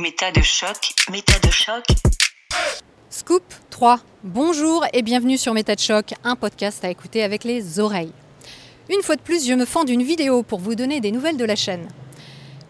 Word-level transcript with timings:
Méta 0.00 0.30
de 0.30 0.42
choc, 0.42 0.94
méta 1.10 1.36
de 1.40 1.50
choc. 1.50 1.84
Scoop 3.10 3.42
3. 3.70 3.98
Bonjour 4.22 4.86
et 4.92 5.02
bienvenue 5.02 5.36
sur 5.36 5.54
Méta 5.54 5.74
de 5.74 5.80
choc, 5.80 6.14
un 6.22 6.36
podcast 6.36 6.84
à 6.84 6.90
écouter 6.90 7.24
avec 7.24 7.42
les 7.42 7.80
oreilles. 7.80 8.12
Une 8.90 9.02
fois 9.02 9.16
de 9.16 9.20
plus, 9.20 9.44
je 9.44 9.54
me 9.54 9.64
fends 9.64 9.82
d'une 9.82 10.04
vidéo 10.04 10.44
pour 10.44 10.60
vous 10.60 10.76
donner 10.76 11.00
des 11.00 11.10
nouvelles 11.10 11.36
de 11.36 11.44
la 11.44 11.56
chaîne. 11.56 11.88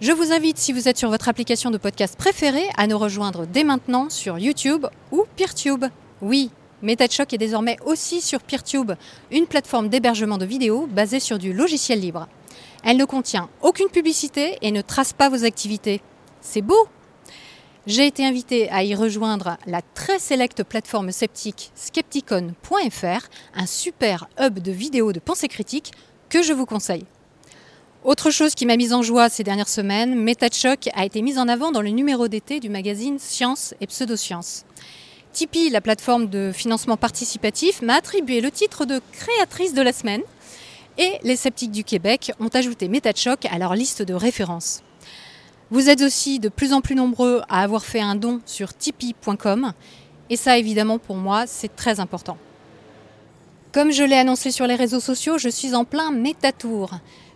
Je 0.00 0.10
vous 0.10 0.32
invite, 0.32 0.56
si 0.56 0.72
vous 0.72 0.88
êtes 0.88 0.96
sur 0.96 1.10
votre 1.10 1.28
application 1.28 1.70
de 1.70 1.76
podcast 1.76 2.16
préférée, 2.16 2.66
à 2.78 2.86
nous 2.86 2.96
rejoindre 2.96 3.44
dès 3.44 3.62
maintenant 3.62 4.08
sur 4.08 4.38
YouTube 4.38 4.86
ou 5.12 5.26
PeerTube. 5.36 5.84
Oui, 6.22 6.50
MetaChoc 6.80 7.34
est 7.34 7.36
désormais 7.36 7.76
aussi 7.84 8.22
sur 8.22 8.40
PeerTube, 8.40 8.92
une 9.30 9.46
plateforme 9.46 9.90
d'hébergement 9.90 10.38
de 10.38 10.46
vidéos 10.46 10.86
basée 10.86 11.20
sur 11.20 11.38
du 11.38 11.52
logiciel 11.52 12.00
libre. 12.00 12.26
Elle 12.84 12.96
ne 12.96 13.04
contient 13.04 13.50
aucune 13.60 13.90
publicité 13.90 14.56
et 14.62 14.72
ne 14.72 14.80
trace 14.80 15.12
pas 15.12 15.28
vos 15.28 15.44
activités. 15.44 16.00
C'est 16.40 16.62
beau 16.62 16.88
J'ai 17.88 18.06
été 18.06 18.22
invitée 18.26 18.68
à 18.68 18.84
y 18.84 18.94
rejoindre 18.94 19.56
la 19.66 19.80
très 19.80 20.18
sélecte 20.18 20.62
plateforme 20.62 21.10
sceptique 21.10 21.70
skepticon.fr, 21.74 23.28
un 23.54 23.64
super 23.64 24.28
hub 24.38 24.58
de 24.58 24.70
vidéos 24.70 25.14
de 25.14 25.20
pensée 25.20 25.48
critique 25.48 25.92
que 26.28 26.42
je 26.42 26.52
vous 26.52 26.66
conseille. 26.66 27.06
Autre 28.04 28.30
chose 28.30 28.54
qui 28.54 28.66
m'a 28.66 28.76
mise 28.76 28.92
en 28.92 29.00
joie 29.00 29.30
ces 29.30 29.42
dernières 29.42 29.70
semaines, 29.70 30.22
MetaChoc 30.22 30.90
a 30.92 31.06
été 31.06 31.22
mise 31.22 31.38
en 31.38 31.48
avant 31.48 31.72
dans 31.72 31.80
le 31.80 31.88
numéro 31.88 32.28
d'été 32.28 32.60
du 32.60 32.68
magazine 32.68 33.18
Science 33.18 33.72
et 33.80 33.86
Pseudosciences. 33.86 34.66
Tipeee, 35.32 35.70
la 35.70 35.80
plateforme 35.80 36.26
de 36.26 36.52
financement 36.52 36.98
participatif, 36.98 37.80
m'a 37.80 37.94
attribué 37.94 38.42
le 38.42 38.50
titre 38.50 38.84
de 38.84 39.00
créatrice 39.12 39.72
de 39.72 39.80
la 39.80 39.94
semaine 39.94 40.22
et 40.98 41.12
les 41.22 41.36
sceptiques 41.36 41.72
du 41.72 41.84
Québec 41.84 42.32
ont 42.38 42.48
ajouté 42.48 42.86
MetaChoc 42.88 43.46
à 43.46 43.56
leur 43.56 43.74
liste 43.74 44.02
de 44.02 44.12
références. 44.12 44.82
Vous 45.70 45.90
êtes 45.90 46.00
aussi 46.00 46.38
de 46.38 46.48
plus 46.48 46.72
en 46.72 46.80
plus 46.80 46.94
nombreux 46.94 47.42
à 47.50 47.60
avoir 47.62 47.84
fait 47.84 48.00
un 48.00 48.14
don 48.14 48.40
sur 48.46 48.72
tipeee.com 48.72 49.72
et 50.30 50.36
ça 50.36 50.56
évidemment 50.56 50.98
pour 50.98 51.16
moi 51.16 51.46
c'est 51.46 51.76
très 51.76 52.00
important. 52.00 52.38
Comme 53.72 53.92
je 53.92 54.02
l'ai 54.02 54.16
annoncé 54.16 54.50
sur 54.50 54.66
les 54.66 54.76
réseaux 54.76 54.98
sociaux, 54.98 55.36
je 55.36 55.50
suis 55.50 55.74
en 55.74 55.84
plein 55.84 56.10
métatour. 56.10 56.92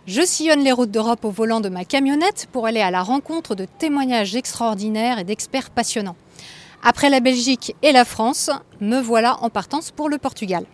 Je 0.07 0.25
sillonne 0.25 0.63
les 0.63 0.71
routes 0.71 0.89
d'Europe 0.89 1.23
au 1.25 1.29
volant 1.29 1.61
de 1.61 1.69
ma 1.69 1.85
camionnette 1.85 2.47
pour 2.51 2.65
aller 2.65 2.81
à 2.81 2.89
la 2.89 3.03
rencontre 3.03 3.53
de 3.53 3.65
témoignages 3.65 4.35
extraordinaires 4.35 5.19
et 5.19 5.23
d'experts 5.23 5.69
passionnants. 5.69 6.15
Après 6.81 7.11
la 7.11 7.19
Belgique 7.19 7.75
et 7.83 7.91
la 7.91 8.03
France, 8.03 8.49
me 8.81 8.99
voilà 8.99 9.37
en 9.43 9.51
partance 9.51 9.91
pour 9.91 10.09
le 10.09 10.17
Portugal. 10.17 10.65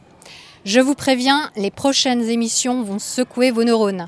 Je 0.64 0.80
vous 0.80 0.96
préviens, 0.96 1.52
les 1.58 1.72
prochaines 1.72 2.24
émissions 2.24 2.84
vont 2.84 3.00
secouer 3.00 3.52
vos 3.52 3.66
neurones. 3.66 4.08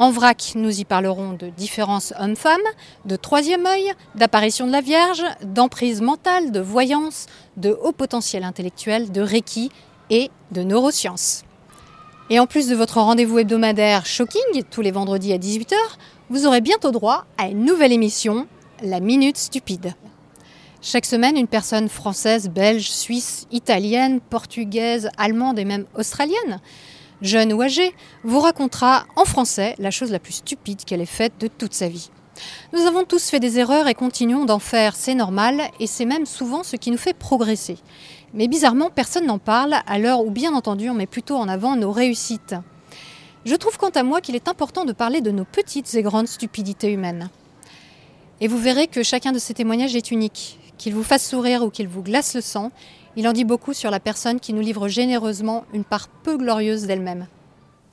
En 0.00 0.10
vrac, 0.10 0.52
nous 0.54 0.80
y 0.80 0.86
parlerons 0.86 1.34
de 1.34 1.50
différences 1.50 2.14
hommes-femmes, 2.18 2.56
de 3.04 3.16
troisième 3.16 3.66
œil, 3.66 3.92
d'apparition 4.14 4.66
de 4.66 4.72
la 4.72 4.80
Vierge, 4.80 5.22
d'emprise 5.44 6.00
mentale, 6.00 6.52
de 6.52 6.60
voyance, 6.60 7.26
de 7.58 7.78
haut 7.82 7.92
potentiel 7.92 8.44
intellectuel, 8.44 9.12
de 9.12 9.20
Reiki 9.20 9.70
et 10.08 10.30
de 10.52 10.62
neurosciences. 10.62 11.42
Et 12.30 12.40
en 12.40 12.46
plus 12.46 12.66
de 12.68 12.74
votre 12.74 12.98
rendez-vous 12.98 13.40
hebdomadaire 13.40 14.06
Shocking, 14.06 14.64
tous 14.70 14.80
les 14.80 14.90
vendredis 14.90 15.34
à 15.34 15.38
18h, 15.38 15.74
vous 16.30 16.46
aurez 16.46 16.62
bientôt 16.62 16.92
droit 16.92 17.26
à 17.36 17.48
une 17.48 17.66
nouvelle 17.66 17.92
émission, 17.92 18.46
La 18.82 19.00
Minute 19.00 19.36
Stupide. 19.36 19.92
Chaque 20.80 21.04
semaine, 21.04 21.36
une 21.36 21.46
personne 21.46 21.90
française, 21.90 22.48
belge, 22.48 22.90
suisse, 22.90 23.46
italienne, 23.50 24.20
portugaise, 24.22 25.10
allemande 25.18 25.58
et 25.58 25.66
même 25.66 25.84
australienne, 25.94 26.58
jeune 27.22 27.52
ou 27.52 27.62
âgée, 27.62 27.94
vous 28.24 28.40
racontera 28.40 29.04
en 29.16 29.24
français 29.24 29.74
la 29.78 29.90
chose 29.90 30.10
la 30.10 30.18
plus 30.18 30.34
stupide 30.34 30.84
qu'elle 30.84 31.00
ait 31.00 31.06
faite 31.06 31.34
de 31.40 31.48
toute 31.48 31.74
sa 31.74 31.88
vie. 31.88 32.10
Nous 32.72 32.80
avons 32.80 33.04
tous 33.04 33.28
fait 33.28 33.40
des 33.40 33.58
erreurs 33.58 33.88
et 33.88 33.94
continuons 33.94 34.44
d'en 34.44 34.58
faire, 34.58 34.96
c'est 34.96 35.14
normal, 35.14 35.62
et 35.78 35.86
c'est 35.86 36.04
même 36.04 36.26
souvent 36.26 36.62
ce 36.62 36.76
qui 36.76 36.90
nous 36.90 36.98
fait 36.98 37.16
progresser. 37.16 37.78
Mais 38.32 38.48
bizarrement, 38.48 38.90
personne 38.90 39.26
n'en 39.26 39.38
parle, 39.38 39.76
à 39.86 39.98
l'heure 39.98 40.24
où 40.24 40.30
bien 40.30 40.54
entendu 40.54 40.88
on 40.88 40.94
met 40.94 41.06
plutôt 41.06 41.36
en 41.36 41.48
avant 41.48 41.76
nos 41.76 41.92
réussites. 41.92 42.54
Je 43.44 43.54
trouve 43.54 43.78
quant 43.78 43.90
à 43.90 44.02
moi 44.02 44.20
qu'il 44.20 44.36
est 44.36 44.48
important 44.48 44.84
de 44.84 44.92
parler 44.92 45.20
de 45.20 45.30
nos 45.30 45.44
petites 45.44 45.94
et 45.94 46.02
grandes 46.02 46.28
stupidités 46.28 46.92
humaines. 46.92 47.30
Et 48.40 48.48
vous 48.48 48.58
verrez 48.58 48.86
que 48.86 49.02
chacun 49.02 49.32
de 49.32 49.38
ces 49.38 49.54
témoignages 49.54 49.96
est 49.96 50.10
unique. 50.10 50.58
Qu'il 50.78 50.94
vous 50.94 51.02
fasse 51.02 51.28
sourire 51.28 51.62
ou 51.62 51.70
qu'il 51.70 51.88
vous 51.88 52.02
glace 52.02 52.34
le 52.34 52.40
sang, 52.40 52.70
il 53.16 53.26
en 53.28 53.32
dit 53.32 53.44
beaucoup 53.44 53.72
sur 53.72 53.90
la 53.90 54.00
personne 54.00 54.40
qui 54.40 54.52
nous 54.52 54.60
livre 54.60 54.88
généreusement 54.88 55.64
une 55.72 55.84
part 55.84 56.08
peu 56.08 56.36
glorieuse 56.36 56.86
d'elle-même. 56.86 57.26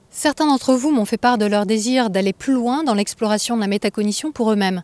Certains 0.09 0.47
d'entre 0.47 0.73
vous 0.73 0.91
m'ont 0.91 1.05
fait 1.05 1.17
part 1.17 1.37
de 1.37 1.45
leur 1.45 1.65
désir 1.65 2.09
d'aller 2.09 2.33
plus 2.33 2.53
loin 2.53 2.83
dans 2.83 2.93
l'exploration 2.93 3.55
de 3.55 3.61
la 3.61 3.67
métacognition 3.67 4.31
pour 4.31 4.51
eux-mêmes, 4.51 4.83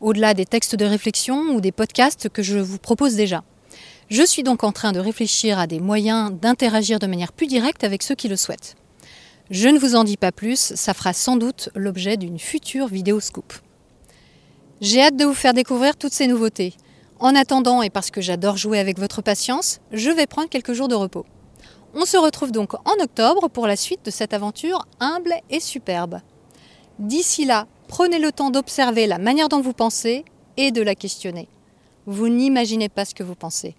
au-delà 0.00 0.34
des 0.34 0.46
textes 0.46 0.76
de 0.76 0.84
réflexion 0.84 1.54
ou 1.54 1.60
des 1.60 1.72
podcasts 1.72 2.28
que 2.28 2.42
je 2.42 2.58
vous 2.58 2.78
propose 2.78 3.14
déjà. 3.14 3.44
Je 4.10 4.22
suis 4.22 4.42
donc 4.42 4.64
en 4.64 4.72
train 4.72 4.92
de 4.92 5.00
réfléchir 5.00 5.58
à 5.58 5.66
des 5.66 5.80
moyens 5.80 6.32
d'interagir 6.32 6.98
de 6.98 7.06
manière 7.06 7.32
plus 7.32 7.46
directe 7.46 7.84
avec 7.84 8.02
ceux 8.02 8.14
qui 8.14 8.28
le 8.28 8.36
souhaitent. 8.36 8.76
Je 9.50 9.68
ne 9.68 9.78
vous 9.78 9.94
en 9.94 10.04
dis 10.04 10.16
pas 10.16 10.32
plus, 10.32 10.72
ça 10.74 10.94
fera 10.94 11.12
sans 11.12 11.36
doute 11.36 11.68
l'objet 11.74 12.16
d'une 12.16 12.38
future 12.38 12.88
vidéo 12.88 13.20
scoop. 13.20 13.52
J'ai 14.80 15.02
hâte 15.02 15.16
de 15.16 15.24
vous 15.24 15.34
faire 15.34 15.54
découvrir 15.54 15.96
toutes 15.96 16.12
ces 16.12 16.26
nouveautés. 16.26 16.74
En 17.20 17.34
attendant, 17.34 17.82
et 17.82 17.90
parce 17.90 18.10
que 18.10 18.20
j'adore 18.20 18.56
jouer 18.56 18.78
avec 18.78 18.98
votre 18.98 19.22
patience, 19.22 19.80
je 19.92 20.10
vais 20.10 20.26
prendre 20.26 20.48
quelques 20.48 20.72
jours 20.72 20.88
de 20.88 20.94
repos. 20.94 21.24
On 21.94 22.04
se 22.04 22.16
retrouve 22.16 22.50
donc 22.50 22.74
en 22.74 23.02
octobre 23.02 23.48
pour 23.48 23.66
la 23.66 23.76
suite 23.76 24.04
de 24.04 24.10
cette 24.10 24.34
aventure 24.34 24.84
humble 24.98 25.34
et 25.48 25.60
superbe. 25.60 26.20
D'ici 26.98 27.44
là, 27.44 27.66
prenez 27.88 28.18
le 28.18 28.32
temps 28.32 28.50
d'observer 28.50 29.06
la 29.06 29.18
manière 29.18 29.48
dont 29.48 29.60
vous 29.60 29.72
pensez 29.72 30.24
et 30.56 30.72
de 30.72 30.82
la 30.82 30.94
questionner. 30.94 31.48
Vous 32.06 32.28
n'imaginez 32.28 32.88
pas 32.88 33.04
ce 33.04 33.14
que 33.14 33.22
vous 33.22 33.36
pensez. 33.36 33.76